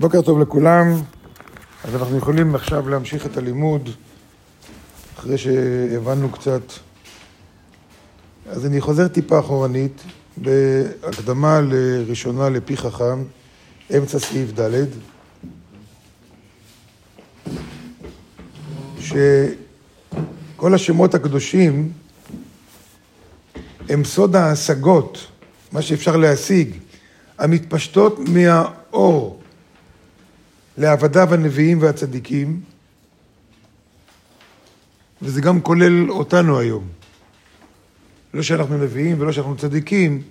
בוקר 0.00 0.22
טוב 0.22 0.40
לכולם. 0.40 1.02
אז 1.84 1.94
אנחנו 1.94 2.18
יכולים 2.18 2.54
עכשיו 2.54 2.88
להמשיך 2.88 3.26
את 3.26 3.36
הלימוד, 3.36 3.90
אחרי 5.18 5.38
שהבנו 5.38 6.30
קצת. 6.30 6.62
אז 8.46 8.66
אני 8.66 8.80
חוזר 8.80 9.08
טיפה 9.08 9.38
אחורנית, 9.38 10.02
בהקדמה 10.36 11.60
לראשונה 11.60 12.48
לפי 12.48 12.76
חכם, 12.76 13.24
אמצע 13.96 14.18
סעיף 14.18 14.50
ד', 14.60 14.84
שכל 19.00 20.74
השמות 20.74 21.14
הקדושים 21.14 21.92
הם 23.88 24.04
סוד 24.04 24.36
ההשגות, 24.36 25.26
מה 25.72 25.82
שאפשר 25.82 26.16
להשיג, 26.16 26.74
המתפשטות 27.38 28.18
מהאור 28.18 29.33
לעבדיו 30.78 31.34
הנביאים 31.34 31.82
והצדיקים, 31.82 32.60
וזה 35.22 35.40
גם 35.40 35.60
כולל 35.60 36.10
אותנו 36.10 36.58
היום. 36.58 36.84
לא 38.34 38.42
שאנחנו 38.42 38.78
נביאים 38.78 39.16
ולא 39.20 39.32
שאנחנו 39.32 39.56
צדיקים, 39.56 40.22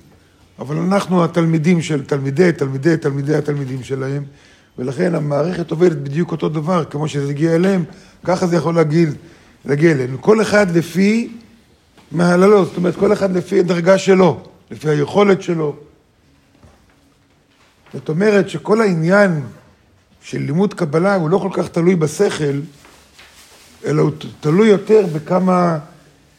אבל 0.59 0.77
אנחנו 0.77 1.23
התלמידים 1.23 1.81
של 1.81 2.05
תלמידי, 2.05 2.51
תלמידי, 2.51 2.97
תלמידי 2.97 3.35
התלמידים 3.35 3.83
שלהם, 3.83 4.23
ולכן 4.77 5.15
המערכת 5.15 5.71
עובדת 5.71 5.97
בדיוק 5.97 6.31
אותו 6.31 6.49
דבר, 6.49 6.85
כמו 6.85 7.07
שזה 7.07 7.29
הגיע 7.29 7.55
אליהם, 7.55 7.83
ככה 8.23 8.47
זה 8.47 8.55
יכול 8.55 8.75
להגיע, 8.75 9.09
להגיע 9.65 9.91
אלינו. 9.91 10.21
כל 10.21 10.41
אחד 10.41 10.71
לפי 10.75 11.31
מהללות, 12.11 12.67
זאת 12.67 12.77
אומרת, 12.77 12.95
כל 12.95 13.13
אחד 13.13 13.35
לפי 13.35 13.59
הדרגה 13.59 13.97
שלו, 13.97 14.43
לפי 14.71 14.89
היכולת 14.89 15.41
שלו. 15.41 15.75
זאת 17.93 18.09
אומרת 18.09 18.49
שכל 18.49 18.81
העניין 18.81 19.41
של 20.23 20.41
לימוד 20.41 20.73
קבלה 20.73 21.15
הוא 21.15 21.29
לא 21.29 21.37
כל 21.37 21.49
כך 21.53 21.67
תלוי 21.69 21.95
בשכל, 21.95 22.59
אלא 23.85 24.01
הוא 24.01 24.11
תלוי 24.39 24.67
יותר 24.67 25.05
בכמה, 25.13 25.79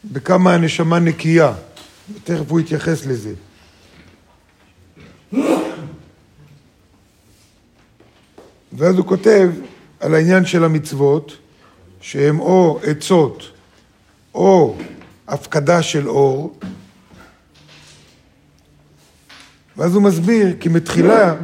בכמה 0.05 0.55
הנשמה 0.55 0.99
נקייה. 0.99 1.53
תכף 2.25 2.51
הוא 2.51 2.61
יתייחס 2.61 3.07
לזה. 3.07 3.35
ואז 8.73 8.97
הוא 8.97 9.07
כותב 9.07 9.51
על 10.01 10.15
העניין 10.15 10.47
של 10.47 10.65
המצוות, 10.65 11.37
שהן 12.01 12.39
או 12.39 12.81
עצות 12.83 13.43
או 14.35 14.77
הפקדה 15.29 15.83
של 15.83 16.09
אור, 16.09 16.59
ואז 19.77 19.95
הוא 19.95 20.03
מסביר 20.03 20.57
כי 20.61 20.69
מתחילה 20.69 21.35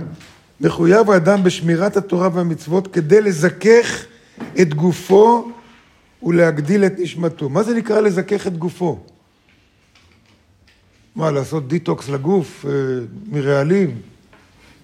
מחויב 0.60 1.10
האדם 1.10 1.42
בשמירת 1.42 1.96
התורה 1.96 2.28
והמצוות 2.32 2.86
כדי 2.86 3.20
לזכך 3.20 4.04
את 4.60 4.74
גופו 4.74 5.50
ולהגדיל 6.22 6.84
את 6.84 6.92
נשמתו. 6.98 7.48
מה 7.48 7.62
זה 7.62 7.74
נקרא 7.74 8.00
לזכך 8.00 8.46
את 8.46 8.56
גופו? 8.56 8.98
מה, 11.16 11.30
לעשות 11.30 11.68
דיטוקס 11.68 12.08
לגוף 12.08 12.64
אה, 12.68 12.70
מרעלים? 13.26 14.00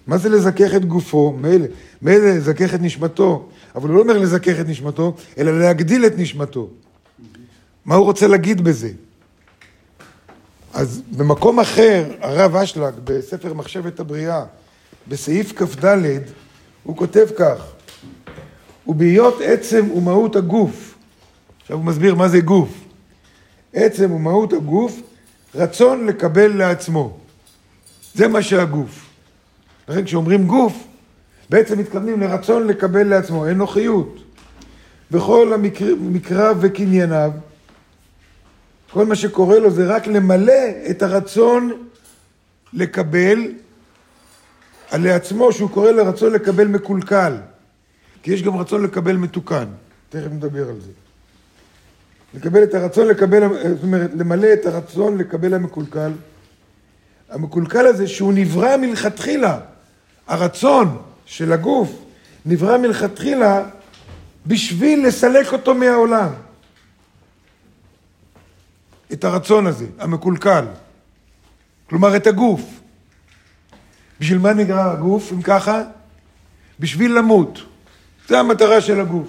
מה 0.07 0.17
זה 0.17 0.29
לזכך 0.29 0.75
את 0.75 0.85
גופו? 0.85 1.37
מילא, 2.01 2.29
לזכך 2.29 2.75
את 2.75 2.81
נשמתו, 2.81 3.49
אבל 3.75 3.89
הוא 3.89 3.95
לא 3.95 4.01
אומר 4.01 4.17
לזכך 4.17 4.59
את 4.59 4.67
נשמתו, 4.67 5.15
אלא 5.37 5.59
להגדיל 5.59 6.05
את 6.05 6.17
נשמתו. 6.17 6.69
מה 7.85 7.95
הוא 7.95 8.05
רוצה 8.05 8.27
להגיד 8.27 8.63
בזה? 8.63 8.89
אז 10.73 11.01
במקום 11.17 11.59
אחר, 11.59 12.05
הרב 12.21 12.55
אשלג, 12.55 12.93
בספר 13.03 13.53
מחשבת 13.53 13.99
הבריאה, 13.99 14.45
בסעיף 15.09 15.53
כ"ד, 15.55 15.97
הוא 16.83 16.97
כותב 16.97 17.25
כך: 17.37 17.71
ובהיות 18.87 19.41
עצם 19.43 19.91
ומהות 19.91 20.35
הגוף, 20.35 20.95
עכשיו 21.61 21.77
הוא 21.77 21.85
מסביר 21.85 22.15
מה 22.15 22.27
זה 22.27 22.39
גוף, 22.39 22.69
עצם 23.73 24.11
ומהות 24.11 24.53
הגוף, 24.53 25.01
רצון 25.55 26.05
לקבל 26.05 26.57
לעצמו. 26.57 27.17
זה 28.13 28.27
מה 28.27 28.41
שהגוף. 28.41 29.09
לכן 29.89 30.05
כשאומרים 30.05 30.47
גוף, 30.47 30.83
בעצם 31.49 31.79
מתכוונים 31.79 32.21
לרצון 32.21 32.67
לקבל 32.67 33.03
לעצמו, 33.07 33.47
אנוכיות. 33.47 34.23
וכל 35.11 35.53
המקרא 35.53 35.89
המקר... 35.89 36.51
וקנייניו, 36.59 37.31
כל 38.91 39.05
מה 39.05 39.15
שקורה 39.15 39.59
לו 39.59 39.71
זה 39.71 39.87
רק 39.87 40.07
למלא 40.07 40.53
את 40.89 41.01
הרצון 41.01 41.71
לקבל 42.73 43.39
לעצמו, 44.93 45.53
שהוא 45.53 45.69
קורא 45.69 45.91
לרצון 45.91 46.33
לקבל 46.33 46.67
מקולקל. 46.67 47.37
כי 48.23 48.33
יש 48.33 48.43
גם 48.43 48.57
רצון 48.57 48.83
לקבל 48.83 49.17
מתוקן. 49.17 49.65
תכף 50.09 50.31
נדבר 50.31 50.69
על 50.69 50.79
זה. 50.81 50.91
לקבל 52.33 52.63
את 52.63 52.73
הרצון 52.73 53.07
לקבל, 53.07 53.47
זאת 53.75 53.83
אומרת, 53.83 54.11
למלא 54.15 54.53
את 54.53 54.65
הרצון 54.65 55.17
לקבל 55.17 55.53
המקולקל. 55.53 56.11
המקולקל 57.29 57.87
הזה 57.87 58.07
שהוא 58.07 58.33
נברא 58.33 58.77
מלכתחילה, 58.77 59.59
הרצון 60.27 60.97
של 61.25 61.53
הגוף 61.53 62.03
נברא 62.45 62.77
מלכתחילה 62.77 63.63
בשביל 64.45 65.07
לסלק 65.07 65.53
אותו 65.53 65.75
מהעולם. 65.75 66.29
את 69.13 69.23
הרצון 69.23 69.67
הזה, 69.67 69.85
המקולקל. 69.99 70.65
כלומר, 71.89 72.15
את 72.15 72.27
הגוף. 72.27 72.61
בשביל 74.19 74.37
מה 74.37 74.53
נגרר 74.53 74.89
הגוף, 74.91 75.33
אם 75.33 75.41
ככה? 75.41 75.81
בשביל 76.79 77.17
למות. 77.17 77.59
זו 78.29 78.37
המטרה 78.37 78.81
של 78.81 78.99
הגוף. 78.99 79.27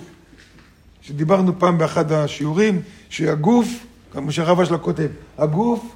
שדיברנו 1.02 1.58
פעם 1.58 1.78
באחד 1.78 2.12
השיעורים, 2.12 2.82
שהגוף, 3.08 3.68
כמו 4.12 4.32
שהרב 4.32 4.60
אשלה 4.60 4.78
כותב, 4.78 5.08
הגוף 5.38 5.94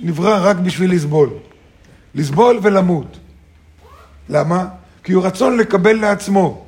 נברא 0.00 0.38
רק 0.42 0.56
בשביל 0.56 0.92
לסבול. 0.92 1.30
לסבול 2.14 2.58
ולמות. 2.62 3.16
למה? 4.28 4.68
כי 5.04 5.12
הוא 5.12 5.24
רצון 5.24 5.56
לקבל 5.56 5.92
לעצמו. 5.92 6.66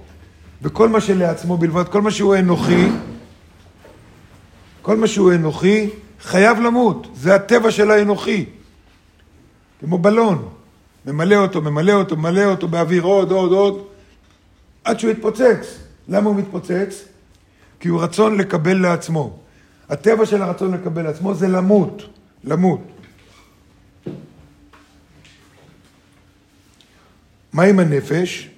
וכל 0.62 0.88
מה 0.88 1.00
שלעצמו 1.00 1.56
בלבד, 1.56 1.88
כל 1.88 2.02
מה 2.02 2.10
שהוא 2.10 2.36
אנוכי, 2.36 2.86
כל 4.82 4.96
מה 4.96 5.06
שהוא 5.06 5.32
אנוכי, 5.32 5.90
חייב 6.20 6.60
למות. 6.60 7.06
זה 7.14 7.34
הטבע 7.34 7.70
של 7.70 7.90
האנוכי. 7.90 8.44
כמו 9.80 9.98
בלון. 9.98 10.48
ממלא 11.06 11.36
אותו, 11.36 11.62
ממלא 11.62 11.92
אותו, 11.92 12.16
ממלא 12.16 12.44
אותו 12.44 12.68
באוויר 12.68 13.02
עוד, 13.02 13.30
עוד, 13.30 13.52
עוד, 13.52 13.86
עד 14.84 14.98
שהוא 14.98 15.10
יתפוצץ. 15.10 15.78
למה 16.08 16.28
הוא 16.28 16.36
מתפוצץ? 16.36 17.04
כי 17.80 17.88
הוא 17.88 18.02
רצון 18.02 18.38
לקבל 18.38 18.78
לעצמו. 18.78 19.38
הטבע 19.88 20.26
של 20.26 20.42
הרצון 20.42 20.74
לקבל 20.74 21.02
לעצמו 21.02 21.34
זה 21.34 21.48
למות, 21.48 22.02
למות. 22.44 22.80
מה 27.52 27.62
עם 27.62 27.78
הנפש, 27.78 28.50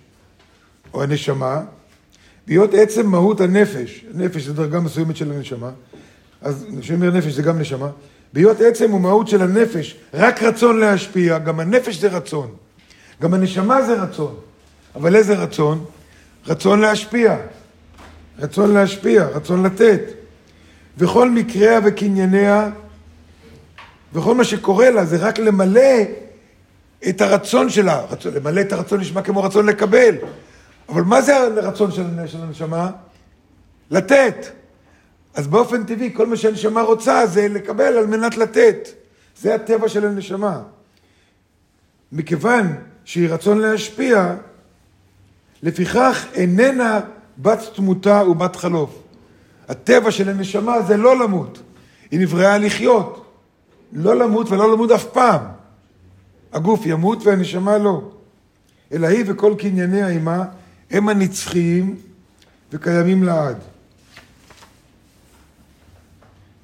או 0.95 1.03
הנשמה? 1.03 1.61
להיות 2.47 2.75
עצם 2.75 3.07
מהות 3.07 3.41
הנפש, 3.41 4.05
נפש 4.15 4.43
זה 4.43 4.53
דרגה 4.53 4.81
מסוימת 4.81 5.17
של 5.17 5.33
הנשמה, 5.33 5.71
אז 6.41 6.67
כשאומר 6.81 7.11
נפש 7.11 7.33
זה 7.33 7.43
גם 7.43 7.59
נשמה, 7.59 7.91
בהיות 8.35 8.61
עצם 8.61 8.95
ומהות 8.95 9.29
של 9.29 9.43
הנפש, 9.43 9.97
רק 10.15 10.43
רצון 10.43 10.81
להשפיע, 10.81 11.39
גם 11.39 11.61
הנפש 11.61 11.97
זה 11.97 12.09
רצון, 12.09 12.51
גם 13.23 13.35
הנשמה 13.35 13.83
זה 13.83 14.03
רצון, 14.03 14.35
אבל 14.95 15.17
איזה 15.17 15.35
רצון? 15.35 15.85
רצון 16.47 16.81
להשפיע, 16.81 17.37
רצון 18.39 18.75
להשפיע, 18.75 19.25
רצון 19.27 19.67
לתת. 19.67 20.01
וכל 20.99 21.31
מקריה 21.31 21.81
וקנייניה, 21.85 22.71
וכל 24.13 24.35
מה 24.35 24.45
שקורה 24.45 24.91
לה 24.91 25.05
זה 25.05 25.17
רק 25.17 25.39
למלא 25.39 26.03
את 27.09 27.21
הרצון 27.21 27.71
שלה. 27.71 28.01
רצון, 28.11 28.35
למלא 28.35 28.61
את 28.61 28.73
הרצון 28.73 29.01
נשמע 29.01 29.23
כמו 29.23 29.43
רצון 29.43 29.67
לקבל, 29.67 30.15
אבל 30.89 31.03
מה 31.03 31.23
זה 31.23 31.37
הרצון 31.37 31.93
של, 31.93 32.05
הנשמה? 32.43 32.91
לתת. 33.91 34.47
אז 35.35 35.47
באופן 35.47 35.85
טבעי 35.85 36.11
כל 36.15 36.27
מה 36.27 36.37
שהנשמה 36.37 36.83
רוצה 36.83 37.27
זה 37.27 37.49
לקבל 37.49 37.99
על 37.99 38.07
מנת 38.07 38.37
לתת. 38.37 38.89
זה 39.41 39.55
הטבע 39.55 39.89
של 39.89 40.07
הנשמה. 40.07 40.63
מכיוון 42.13 42.75
שהיא 43.05 43.29
רצון 43.29 43.59
להשפיע, 43.59 44.35
לפיכך 45.63 46.27
איננה 46.35 47.01
בת 47.39 47.59
תמותה 47.75 48.23
ובת 48.31 48.57
חלוף. 48.57 49.03
הטבע 49.69 50.11
של 50.11 50.29
הנשמה 50.29 50.83
זה 50.83 50.97
לא 50.97 51.19
למות, 51.19 51.63
היא 52.11 52.21
נבראה 52.21 52.59
לחיות. 52.59 53.21
לא 53.93 54.17
למות 54.17 54.51
ולא 54.51 54.73
למות 54.73 54.91
אף 54.91 55.05
פעם. 55.05 55.41
הגוף 56.53 56.81
ימות 56.87 57.27
והנשמה 57.27 57.79
לא. 57.79 58.11
אלא 58.93 59.07
היא 59.07 59.25
וכל 59.27 59.55
קנייניה 59.59 60.07
עימה 60.09 60.45
הם 60.91 61.09
הנצחיים 61.09 61.97
וקיימים 62.73 63.23
לעד. 63.23 63.57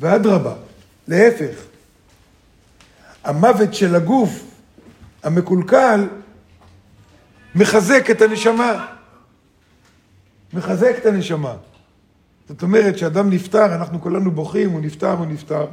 ואדרבה, 0.01 0.55
להפך, 1.09 1.65
המוות 3.25 3.75
של 3.75 3.95
הגוף 3.95 4.45
המקולקל 5.23 6.09
מחזק 7.55 8.11
את 8.11 8.23
הנשמה. 8.23 8.87
מחזק 10.53 10.95
את 10.99 11.07
הנשמה. 11.07 11.57
זאת 12.49 12.63
אומרת, 12.63 12.95
כשאדם 12.95 13.31
נפטר, 13.31 13.75
אנחנו 13.75 14.01
כולנו 14.01 14.31
בוכים, 14.31 14.71
הוא 14.71 14.81
נפטר, 14.81 15.13
הוא 15.13 15.27
נפטר. 15.27 15.67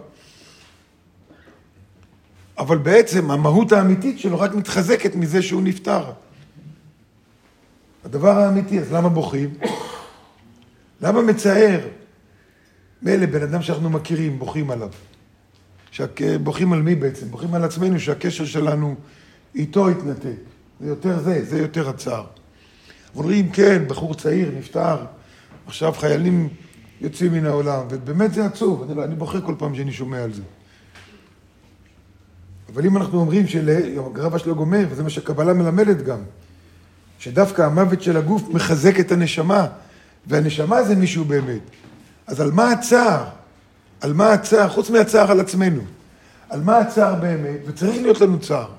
אבל 2.58 2.78
בעצם 2.78 3.32
המהות 3.32 3.72
האמיתית 3.72 4.20
שלו 4.20 4.40
רק 4.40 4.56
מתחזקת 4.56 5.16
מזה 5.16 5.42
שהוא 5.42 5.62
נפטר. 5.62 6.12
הדבר 8.06 8.38
האמיתי, 8.38 8.80
אז 8.80 8.94
למה 8.94 9.10
בוכים? 9.10 9.54
למה 11.02 11.22
מצער? 11.22 11.80
מילא 13.02 13.26
בן 13.26 13.44
אדם 13.44 13.62
שאנחנו 13.62 13.90
מכירים, 13.90 14.40
בוכים 14.40 14.72
עליו. 14.72 14.90
שהק... 15.92 16.22
בוכים 16.44 16.74
על 16.74 16.82
מי 16.82 16.96
בעצם? 16.96 17.28
בוכים 17.28 17.54
על 17.54 17.64
עצמנו 17.64 18.00
שהקשר 18.00 18.46
שלנו 18.46 18.96
איתו 19.56 19.90
התנתק. 19.90 20.38
זה 20.80 20.88
יותר 20.88 21.20
זה, 21.20 21.46
זה 21.46 21.58
יותר 21.58 21.90
הצער. 21.90 22.26
אומרים, 23.16 23.50
כן, 23.50 23.84
בחור 23.88 24.16
צעיר, 24.16 24.52
נפטר, 24.58 24.98
עכשיו 25.68 25.94
חיילים 25.94 26.50
יוצאים 27.02 27.34
מן 27.34 27.46
העולם, 27.46 27.86
ובאמת 27.90 28.34
זה 28.34 28.46
עצוב, 28.46 28.84
אני, 28.84 28.98
לא, 28.98 29.04
אני 29.04 29.16
בוכה 29.16 29.42
כל 29.42 29.56
פעם 29.58 29.76
שאני 29.76 29.92
שומע 29.92 30.24
על 30.24 30.34
זה. 30.34 30.42
אבל 32.74 32.86
אם 32.86 32.98
אנחנו 32.98 33.20
אומרים 33.20 33.48
שהגרבה 33.48 34.40
שלו 34.40 34.56
גומר, 34.56 34.86
וזה 34.90 35.04
מה 35.04 35.10
שהקבלה 35.10 35.54
מלמדת 35.54 36.04
גם, 36.04 36.20
שדווקא 37.20 37.62
המוות 37.62 38.02
של 38.02 38.18
הגוף 38.18 38.50
מחזק 38.50 39.00
את 39.00 39.12
הנשמה, 39.12 39.68
והנשמה 40.28 40.84
זה 40.84 40.96
מישהו 40.96 41.26
באמת. 41.26 41.62
אז 42.28 42.42
על 42.42 42.52
מה 42.52 42.72
הצער? 42.72 43.26
על 44.02 44.14
מה 44.14 44.34
הצער? 44.34 44.70
חוץ 44.70 44.90
מהצער 44.90 45.32
על 45.32 45.40
עצמנו. 45.40 45.82
על 46.50 46.62
מה 46.62 46.78
הצער 46.78 47.16
באמת? 47.16 47.60
וצריך 47.66 48.02
להיות 48.02 48.22
לנו 48.22 48.40
צער. 48.40 48.72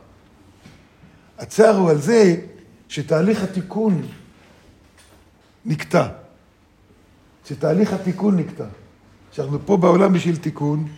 הצער 1.38 1.76
הוא 1.76 1.90
על 1.90 1.98
זה 1.98 2.36
שתהליך 2.88 3.42
התיקון 3.42 4.02
נקטע. 5.66 6.08
שתהליך 7.48 7.92
התיקון 7.92 8.36
נקטע. 8.36 8.64
שאנחנו 9.32 9.58
פה 9.66 9.76
בעולם 9.76 10.12
בשביל 10.12 10.36
תיקון, 10.36 10.88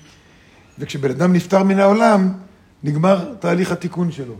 וכשבן 0.78 1.10
אדם 1.10 1.32
נפטר 1.32 1.62
מן 1.62 1.78
העולם, 1.78 2.32
נגמר 2.82 3.34
תהליך 3.34 3.72
התיקון 3.72 4.12
שלו. 4.12 4.34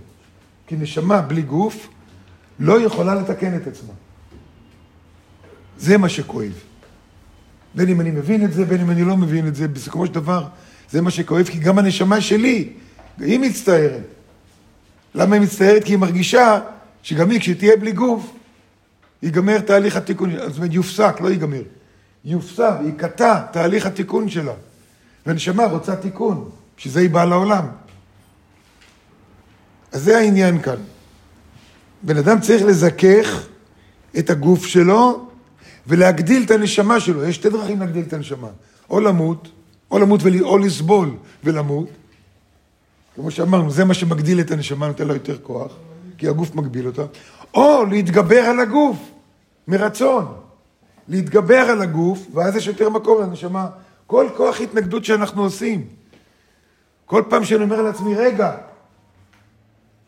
כי 0.67 0.77
נשמה 0.77 1.23
בלי 1.23 1.43
גוף 1.43 1.89
לא 2.59 2.81
יכולה 2.81 3.15
לתקן 3.15 3.57
את 3.57 3.67
עצמה. 3.67 3.93
זה 5.79 5.99
מה 5.99 6.09
שכואב. 6.09 6.70
בין 7.75 7.89
אם 7.89 8.01
אני 8.01 8.11
מבין 8.11 8.45
את 8.45 8.53
זה, 8.53 8.65
בין 8.65 8.81
אם 8.81 8.91
אני 8.91 9.05
לא 9.05 9.17
מבין 9.17 9.49
את 9.49 9.55
זה, 9.55 9.69
בסיכומו 9.69 10.07
של 10.07 10.15
דבר, 10.15 10.47
זה 10.91 11.01
מה 11.01 11.11
שכואב, 11.11 11.47
כי 11.47 11.59
גם 11.59 11.79
הנשמה 11.79 12.21
שלי, 12.21 12.73
היא 13.19 13.39
מצטערת. 13.39 14.03
למה 15.15 15.35
היא 15.35 15.43
מצטערת? 15.43 15.85
כי 15.85 15.93
היא 15.93 15.99
מרגישה 15.99 16.61
שגם 17.03 17.31
היא, 17.31 17.41
כשתהיה 17.41 17.77
בלי 17.77 17.93
גוף, 17.93 18.33
ייגמר 19.23 19.61
תהליך 19.61 19.97
התיקון, 19.97 20.31
זאת 20.47 20.57
אומרת, 20.57 20.73
יופסק, 20.73 21.21
לא 21.21 21.29
ייגמר. 21.29 21.63
יופסק, 22.25 22.75
ייקטע 22.85 23.41
תהליך 23.53 23.87
התיקון 23.87 24.29
שלה. 24.29 24.53
והנשמה 25.27 25.65
רוצה 25.65 25.97
תיקון, 25.97 26.51
בשביל 26.77 26.95
זה 26.95 27.01
היא 27.01 27.11
באה 27.11 27.25
לעולם. 27.25 27.67
אז 29.93 30.03
זה 30.03 30.19
העניין 30.19 30.63
כאן. 30.63 30.77
בן 32.03 32.17
אדם 32.17 32.41
צריך 32.41 32.63
לזכך 32.63 33.47
את 34.19 34.31
הגוף 34.31 34.67
שלו 34.67 35.30
ולהגדיל 35.91 36.43
את 36.43 36.51
הנשמה 36.51 37.01
שלו. 37.01 37.25
יש 37.25 37.35
שתי 37.35 37.51
דרכים 37.51 37.81
להגדיל 37.81 38.05
את 38.09 38.13
הנשמה. 38.13 38.49
או 38.91 39.01
למות, 39.01 39.49
או 39.91 39.99
למות 39.99 40.21
ול... 40.23 40.45
או 40.45 40.59
לסבול 40.59 41.11
ולמות. 41.45 41.89
כמו 43.15 43.31
שאמרנו, 43.31 43.71
זה 43.71 43.85
מה 43.85 43.95
שמגדיל 43.95 44.41
את 44.41 44.51
הנשמה, 44.51 44.87
נותן 44.87 45.09
לה 45.09 45.15
יותר 45.15 45.39
כוח, 45.43 45.73
כי 46.19 46.29
הגוף 46.29 46.55
מגביל 46.55 46.87
אותה. 46.87 47.03
או 47.55 47.85
להתגבר 47.85 48.41
על 48.41 48.61
הגוף, 48.61 48.97
מרצון. 49.69 50.27
להתגבר 51.09 51.61
על 51.61 51.83
הגוף, 51.83 52.27
ואז 52.35 52.57
יש 52.57 52.67
יותר 52.67 52.89
מקום 52.89 53.23
לנשמה. 53.23 53.69
כל 54.07 54.27
כוח 54.37 54.61
התנגדות 54.61 55.05
שאנחנו 55.05 55.43
עושים. 55.43 55.85
כל 57.07 57.23
פעם 57.29 57.45
שאני 57.45 57.65
אומר 57.65 57.83
לעצמי, 57.83 58.15
רגע, 58.15 58.57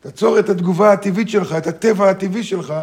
תעצור 0.01 0.39
את 0.39 0.49
התגובה 0.49 0.93
הטבעית 0.93 1.29
שלך, 1.29 1.53
את 1.53 1.67
הטבע 1.67 2.11
הטבעי 2.11 2.43
שלך, 2.43 2.75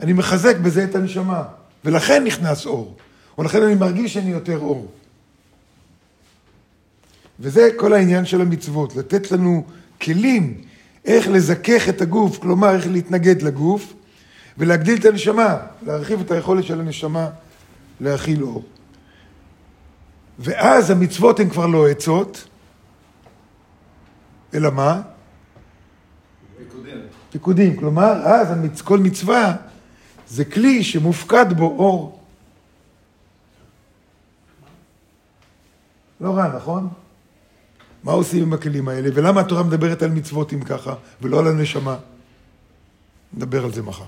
אני 0.00 0.12
מחזק 0.12 0.56
בזה 0.56 0.84
את 0.84 0.94
הנשמה. 0.94 1.42
ולכן 1.84 2.24
נכנס 2.24 2.66
אור. 2.66 2.96
ולכן 3.38 3.62
אני 3.62 3.74
מרגיש 3.74 4.14
שאני 4.14 4.30
יותר 4.30 4.58
אור. 4.58 4.92
וזה 7.40 7.70
כל 7.76 7.92
העניין 7.92 8.24
של 8.24 8.40
המצוות, 8.40 8.96
לתת 8.96 9.30
לנו 9.30 9.64
כלים 10.00 10.60
איך 11.04 11.28
לזכך 11.28 11.88
את 11.88 12.00
הגוף, 12.00 12.38
כלומר 12.38 12.74
איך 12.74 12.86
להתנגד 12.86 13.42
לגוף, 13.42 13.92
ולהגדיל 14.58 14.98
את 14.98 15.04
הנשמה, 15.04 15.56
להרחיב 15.82 16.20
את 16.20 16.30
היכולת 16.30 16.64
של 16.64 16.80
הנשמה 16.80 17.30
להכיל 18.00 18.42
אור. 18.42 18.64
ואז 20.38 20.90
המצוות 20.90 21.40
הן 21.40 21.50
כבר 21.50 21.66
לא 21.66 21.88
עצות, 21.88 22.48
אלא 24.54 24.70
מה? 24.70 25.00
פיקודים. 26.58 26.98
פיקודים. 27.30 27.76
כלומר, 27.76 28.12
אז 28.12 28.50
המצ... 28.50 28.82
כל 28.82 28.98
מצווה 28.98 29.56
זה 30.28 30.44
כלי 30.44 30.84
שמופקד 30.84 31.52
בו 31.52 31.64
אור. 31.64 32.20
לא 36.20 36.30
רע, 36.30 36.56
נכון? 36.56 36.88
מה 38.04 38.12
עושים 38.12 38.42
עם 38.42 38.52
הכלים 38.52 38.88
האלה? 38.88 39.08
ולמה 39.14 39.40
התורה 39.40 39.62
מדברת 39.62 40.02
על 40.02 40.10
מצוות 40.10 40.52
אם 40.52 40.64
ככה, 40.64 40.94
ולא 41.22 41.38
על 41.38 41.46
הנשמה? 41.46 41.96
נדבר 43.34 43.64
על 43.64 43.72
זה 43.72 43.82
מחר. 43.82 44.04